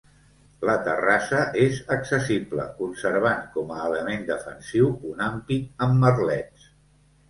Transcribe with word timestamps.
La 0.69 0.77
terrassa 0.87 1.41
és 1.65 1.83
accessible, 1.97 2.67
conservant 2.81 3.47
com 3.59 3.77
a 3.77 3.81
element 3.93 4.29
defensiu 4.35 4.93
un 5.15 5.27
ampit 5.31 5.83
amb 5.91 6.05
merlets. 6.11 6.71